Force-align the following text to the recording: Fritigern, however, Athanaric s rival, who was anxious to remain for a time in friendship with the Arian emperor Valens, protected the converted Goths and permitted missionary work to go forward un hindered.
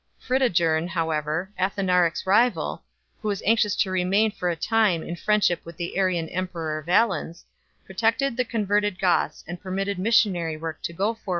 Fritigern, 0.19 0.87
however, 0.87 1.51
Athanaric 1.59 2.13
s 2.13 2.25
rival, 2.25 2.83
who 3.21 3.27
was 3.27 3.43
anxious 3.45 3.75
to 3.75 3.91
remain 3.91 4.31
for 4.31 4.49
a 4.49 4.55
time 4.55 5.03
in 5.03 5.15
friendship 5.15 5.63
with 5.63 5.77
the 5.77 5.95
Arian 5.95 6.27
emperor 6.29 6.81
Valens, 6.81 7.45
protected 7.85 8.35
the 8.35 8.43
converted 8.43 8.97
Goths 8.97 9.43
and 9.47 9.61
permitted 9.61 9.99
missionary 9.99 10.57
work 10.57 10.81
to 10.81 10.91
go 10.93 11.13
forward 11.13 11.17
un 11.19 11.19
hindered. 11.19 11.29